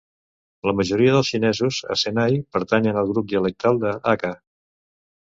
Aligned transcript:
La 0.67 0.71
majoria 0.77 1.09
dels 1.15 1.27
xinesos 1.33 1.81
a 1.95 1.97
Senai 2.03 2.39
pertanyen 2.57 2.97
al 3.01 3.11
grup 3.11 3.27
dialectal 3.33 3.77
de 3.85 3.93
haka. 4.13 4.33